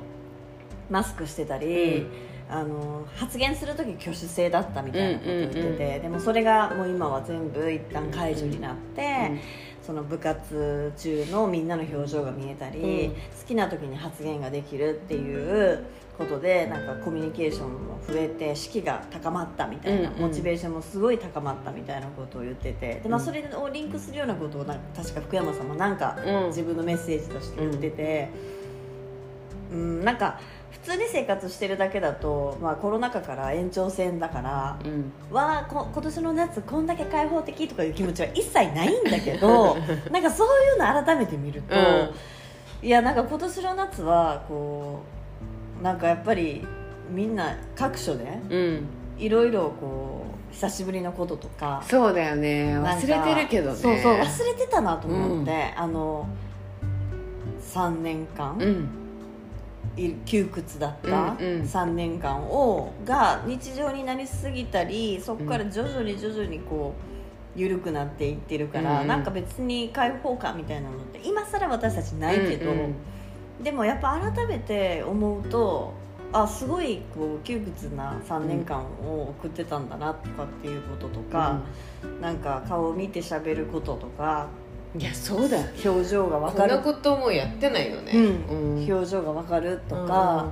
[0.90, 2.06] マスクしてたり、うん。
[2.48, 6.02] あの発言する時挙手制だったみたいなこと言ってて、うんうんうん。
[6.02, 9.40] でもそれがもう今は全部一旦解除になって、うん。
[9.84, 13.14] その部活中のみんなの表情が見えたり、うん。
[13.14, 15.84] 好きな時に発言ができるっていう
[16.22, 20.20] ことでなんかコミュニケーションも増えて士気が高まったみたいな、うんうん。
[20.22, 26.46] モチベーションもすごい高まったみたいなことを言っててで、まあ、うんそれをリンクするようなことをなんか確か福山さんもなんかうん。
[26.48, 28.28] 自分のメッセージとして言ってて、
[29.72, 30.04] うん。
[30.04, 35.12] なんか普通に生活してるだけだと、まあ、コロナ禍から延長戦だから、うん。
[35.30, 39.76] わあこ今年の夏こんだけ開放的とかいう気持ちは一切ないんだけど
[40.10, 41.74] なんかそういうの改めて見ると、
[42.82, 45.21] いやなんか今年の夏はこう
[45.82, 46.66] なんかやっぱり
[47.10, 48.86] みんな各所でうん。
[49.18, 52.78] いろいろこう久しぶりのこととかそうだよね。
[52.78, 53.76] 忘れてるけどね。
[53.76, 56.26] そうそう忘れてたなと思って、あの
[57.72, 58.88] 3年間、うん。
[59.94, 61.62] い窮屈だったうんうん。
[61.62, 66.94] 3年間をが日常になりすぎたりそこから徐々に徐々にこ
[67.56, 69.06] う緩くなっていってるから、うん。
[69.06, 72.94] なんか別に開放感みたいなのって今更私たちないけど、うんうん
[73.62, 75.92] でもやっぱ改めて思うと
[76.32, 81.60] あすごいこう窮屈な3年間を送ってたんだなとかっていうこととか、
[82.22, 84.48] なんか顔を見て喋ることとか。
[84.98, 85.66] いやそうだよ。
[85.84, 86.70] 表情が分かる。
[86.70, 88.12] こんなこともやってないよね。
[88.14, 88.78] うん。
[88.78, 90.50] うん表情が分かるとか、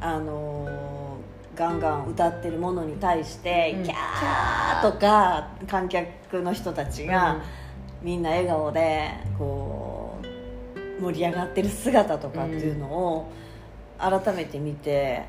[0.00, 0.84] あのー
[1.56, 3.84] ガンガン歌ってるものに対して、うん。
[3.84, 7.42] キャーとか観客の人たちが、
[8.02, 9.83] みんな笑顔でこう
[11.00, 13.30] 盛り上がってる姿とかっていうのを
[13.98, 15.24] 改めて見て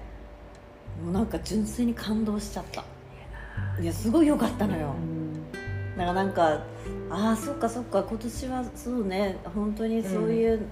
[1.04, 2.84] もうなんか純粋に感動しちゃった。
[3.80, 4.94] いやすごい良かったのよ、
[5.98, 6.62] だからなんか
[7.10, 10.66] ああそっかそっか今年はそうね本当にそういう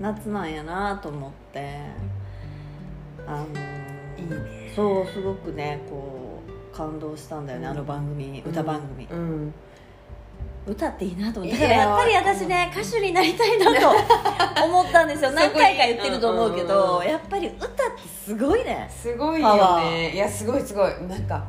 [0.00, 1.78] 夏なんやなと思って、
[3.26, 4.72] あのーいいね。
[4.74, 9.54] そうすごくねこう感動したんだよね、うんあの番組歌番組、うん
[10.66, 11.60] 歌っていいなと思って。
[11.60, 13.88] だからやっぱり私ね歌手になりたいなと
[14.64, 15.30] 思ったんですよ。
[15.30, 17.06] 何回か言ってると思うけうんど、うんうん。
[17.06, 17.82] やっぱり歌って
[18.24, 18.90] すごいね。
[18.90, 20.14] すごいよね。
[20.14, 20.92] いやすごいすごい。
[21.08, 21.44] なんか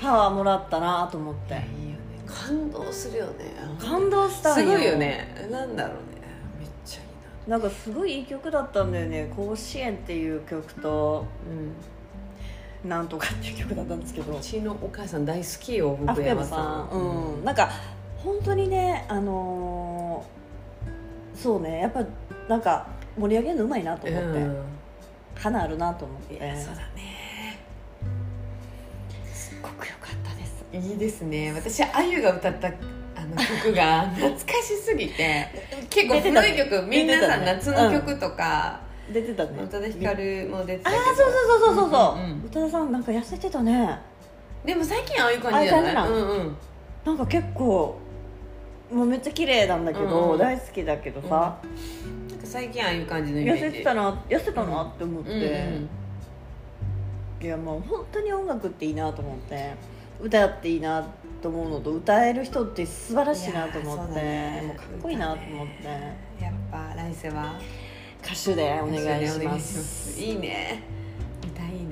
[0.00, 1.54] パワーもらったなと思って。
[1.54, 2.00] いいよね。
[2.26, 3.32] 感動するよね。
[3.80, 5.48] 感動したんすごいよね。
[5.50, 6.22] なんだろうね。
[6.60, 7.04] めっちゃい
[7.46, 7.58] いな。
[7.58, 11.24] んかすごいいい曲だったんだよね「甲子園」っていう曲と
[12.84, 14.32] な「なんとか」っていう曲だったんですけど。
[14.32, 16.88] うんうちのお母さん大好きよあ福福山さん。
[16.90, 17.44] うん。
[17.44, 17.68] なんか
[18.24, 22.04] 本当にねあのーそうねやっぱ
[22.48, 22.86] なんか
[23.18, 24.62] 盛り上げるのうまいなと思って、うん。
[25.34, 26.34] 花あるなと思って。
[26.56, 27.58] そうだね。
[29.32, 30.64] すっごく良かったです。
[30.90, 31.52] いいですね。
[31.54, 35.46] 私あゆが歌ったあの曲が 懐かしすぎて。
[35.88, 38.80] 結構古い曲、皆さん夏の曲とか
[39.12, 39.62] 出てたね。
[39.62, 43.98] 宇多田ヒカルも出てたあけどあそうそうそうそうそう、うんうん宇多田さんなんか痩せてたね。
[44.64, 45.96] でも最近ああいう感じじゃない？
[45.96, 46.56] ああいう感じなうんうん。
[47.04, 47.96] なんか結構
[48.92, 51.28] もうめっちゃ綺麗なんだけど、うん大好きだけどさ、
[52.30, 55.44] なんか最近ああいう感じのイメ痩せてたな痩せたなって思って、うんう
[57.42, 57.46] ん。
[57.46, 60.00] いやもう本当に音楽っていいなと思って。
[60.22, 61.02] 歌っていいな
[61.40, 64.62] と思うのと歌える人って素晴らしいなと思って、いやーそうだね。
[64.66, 67.58] もうかっこいいなと思って、やっぱ来世は。
[68.22, 70.20] 歌手でお願いします。
[70.20, 70.82] いいね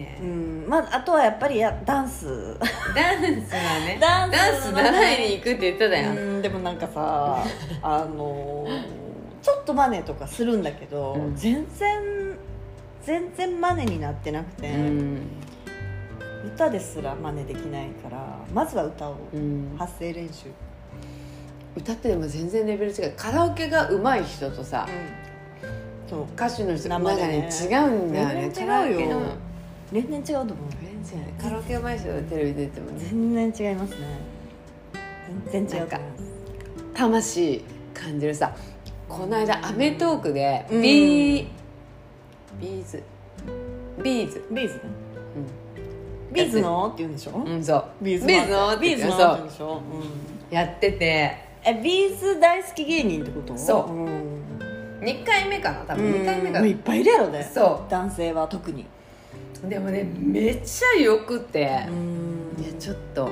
[0.08, 0.66] ね、うん。
[0.68, 2.58] まあ、あとはやっぱりやダンス。
[2.94, 3.98] ダンスはね。
[4.00, 6.42] ダンスダンス習いに行くって言ってたやん、うん。
[6.42, 7.42] でもなんかさ
[7.82, 9.08] あのー
[9.40, 11.36] ちょっとマネとかするんだけど、うん。
[11.36, 12.36] 全然
[13.02, 15.22] 全然マネになってなくて、うん。
[16.54, 19.74] 歌ですら真似できないからまずは歌をうん。
[19.78, 20.48] 発声練習、
[21.76, 23.14] 歌ってでも全然レベル違う。
[23.16, 24.88] カラオケが上手い人とさ、
[26.08, 26.22] そう。
[26.34, 27.38] 歌手の人なんか生でね。
[27.38, 28.52] ね違うんだよね。
[28.54, 29.20] 違うよ
[29.92, 30.56] 全然違うと思う。
[30.82, 31.34] 全然。
[31.40, 33.96] カラオケ上手い人がテレビ出てもね全然違いますね。
[35.50, 38.54] 全然違うと思います魂感じるさ。
[39.08, 40.82] この間『アメトーーク』でうん。
[40.82, 41.46] ビー
[42.60, 43.02] ビーズ。
[44.02, 44.80] B'z。B'zね。
[46.30, 46.88] B'zの？
[46.88, 47.84] って言うんでしょ、うんそう。
[48.02, 48.78] B'z B'zの？
[48.78, 49.14] B'zの？
[49.14, 49.82] って言うんでしょ、
[50.50, 50.54] うん。
[50.54, 51.48] やってて。
[51.64, 53.56] え B'z大好き芸人ってこと？
[53.56, 53.92] そう。
[53.92, 54.32] うん。
[55.00, 56.04] 2回目かな多分。
[56.04, 57.42] 2回目かうんいっぱいいるやろね。
[57.42, 58.82] そ男性は特に。
[58.82, 58.86] う
[59.64, 62.62] でもねめっちゃよくて、ん。
[62.62, 63.28] いやちょっと。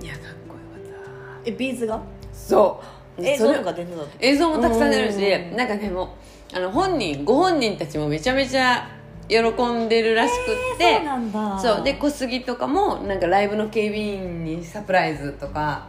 [0.00, 1.00] いやかっこよか
[1.38, 1.96] っえ B'zが？
[1.96, 2.80] たそ
[3.18, 3.98] う映像とか出てた？
[3.98, 5.56] と映像もたくさん出るしうん。
[5.56, 6.16] なんかねも
[6.52, 8.88] うあの本人ご本人たちもめちゃめちゃ
[9.28, 11.58] 喜んでるらしくって、そうなんだ。
[11.58, 11.84] そう。
[11.84, 15.86] で小杉とかもなんかライブの警備員にサプライズとか。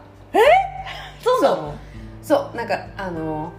[1.22, 1.44] そう。
[1.44, 1.76] なの？
[2.24, 2.58] そう。
[2.58, 3.54] なんかあの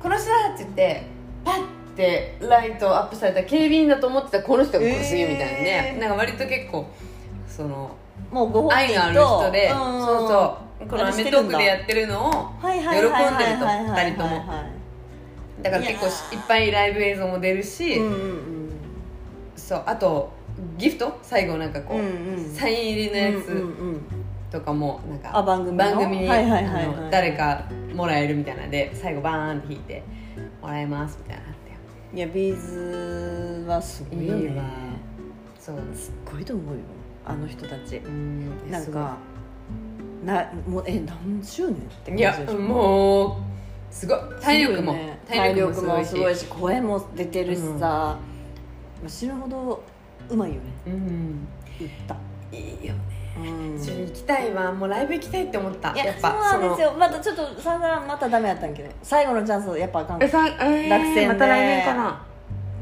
[0.00, 1.06] この人だって言って
[1.44, 1.64] パッ
[1.98, 6.86] てライトアップされた警備員だと思ってたこの人が小杉みたいなんで、えーなんか割と結構
[7.46, 7.90] その
[8.30, 10.88] もうご愛がある人で、んそうそう。
[10.88, 14.36] この『アメトーーク』でやってるのを喜んでるとはいはいはいはい二人とも。
[14.36, 16.12] はいだから結構いっ
[16.46, 18.70] ぱいライブ映像も出るし、うんうん
[19.56, 20.30] そうあと
[20.76, 21.18] ギフト？
[21.20, 22.04] 最後なんかこう、うん
[22.38, 22.52] うん。
[22.54, 23.46] サイン入りのやつ
[24.52, 25.84] とかもなんかあ番組の？
[25.84, 26.28] 番組に、
[27.10, 30.02] 誰かもらえるみたいなんで最後バーンって弾いて
[30.62, 31.42] もらえますみたいな
[32.14, 34.40] いやビーズはすごいよね。
[34.40, 34.68] いいわて
[35.60, 36.10] そうす。
[36.10, 36.80] っごいと思うよ。
[37.26, 37.98] あの人たち。
[37.98, 38.70] うん。
[38.70, 39.16] なんか
[40.24, 42.58] なもうえ何周年って感いやじでしょ？
[42.58, 44.18] もうすごい。
[44.40, 45.18] 体力も、ね。
[45.28, 46.40] 体力もすごいし。
[46.40, 48.18] し声も出てるしさ、
[49.06, 49.82] 死ぬほど
[50.30, 50.60] うまいよね。
[50.86, 51.46] うん。
[52.04, 52.16] 歌
[52.50, 53.76] いいよねうん。
[53.76, 54.72] 一緒に行きたいわ。
[54.72, 55.92] もうライブ行きたいって思った。
[55.92, 56.92] いややっぱそうなんですよ。
[56.98, 58.90] またちょっとさんざんまたダメやったんやけど。
[59.02, 61.28] 最後のチャンスやっぱあかんえさ、えー落選で。
[61.28, 62.26] また来年かな。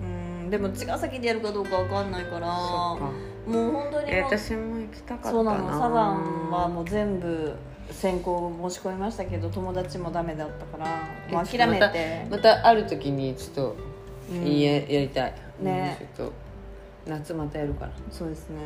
[0.03, 0.07] う
[0.47, 2.47] んでも茅ヶ崎でやるかどうかわかんないから。
[2.47, 2.99] も
[3.47, 5.31] う本当に私も行きたかったな。
[5.33, 5.69] そうなの。
[5.71, 7.55] サザンはもう全部
[7.91, 10.87] 選考申し込みましたけど友達もダメだったから
[11.31, 12.27] もう諦めて。
[12.31, 13.77] またある時にちょっと
[14.31, 14.47] うん。
[14.47, 15.35] いいややりたい。
[15.61, 15.97] ね。
[16.01, 16.33] うんちょっと
[17.07, 17.93] 夏またやるから。
[18.11, 18.57] そうですね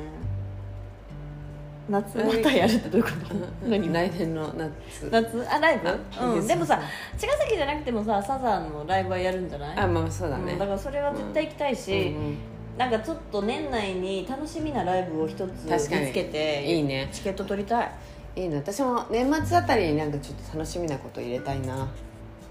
[1.91, 2.19] 夏。
[2.19, 3.35] またやるってどういうこと？
[3.69, 3.93] 何？
[3.93, 5.11] 来年の夏。
[5.11, 5.47] 夏？
[5.49, 5.89] あライブ？
[5.89, 6.81] あうん、でもさ
[7.19, 9.79] 茅ヶ崎じゃなくてもさサザンのライブはやるんじゃない？
[9.79, 10.53] あまあそうだね。
[10.53, 10.59] うん。
[10.59, 12.25] だからそれは絶対行きたいし、うん。
[12.25, 12.37] うん
[12.79, 17.11] なんかちょっと年内に楽しみなライブを一つ見つけていいね。
[17.13, 17.91] チケット取りたい。
[18.37, 18.57] いいな。
[18.57, 21.87] 私も年末あたりになんかちょっと楽しみなこと入れたいな。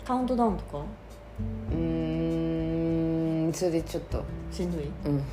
[0.06, 0.78] カウントダウンとか？
[1.72, 3.52] うーん。
[3.54, 4.24] それでちょっと。
[4.52, 4.84] しんどい？
[5.06, 5.24] うん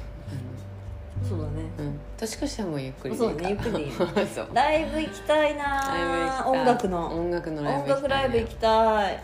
[1.29, 1.51] そうだね。
[1.79, 2.01] うん。
[2.17, 3.93] 年越しはもうゆっくりでいいそうねゆっくりでいい。
[4.35, 4.49] そう。
[4.53, 5.64] ライブ行きたいな。
[5.64, 6.61] ライブ行きたい。
[6.61, 7.07] 音楽の。
[7.07, 9.21] 音楽のライブ音楽ライブ行きたい。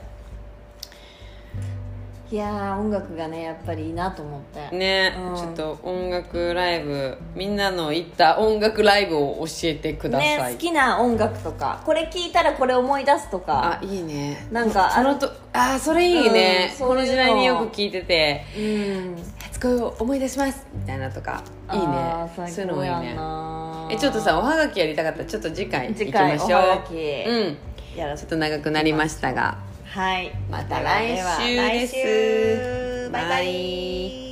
[2.31, 4.75] いやー音楽がねやっぱりいいなと思って。
[4.75, 5.37] ね、うん。
[5.37, 11.83] ちょっと音楽ライブみんなの行った音楽ライブを教えてください、ね好きな音楽とか。
[11.85, 13.79] これ聞いたらこれ思い出すとか。
[13.83, 14.47] あいいね。
[14.51, 18.47] なんかそのとあそれいいね、うんこの時代によく聞いてて。
[18.57, 21.43] うんを思い出しますみたいなとか。
[21.73, 21.87] いいね。
[22.35, 23.15] そういうのもいいね。
[23.15, 26.95] なえちょっとさおはがきやりたかったらちょっと次回行きましょう。
[26.95, 27.57] うん。
[27.97, 29.59] やちょってと長くなりましたが。
[29.85, 30.33] はい。
[30.51, 33.11] また来週です。
[33.11, 34.32] バイバイ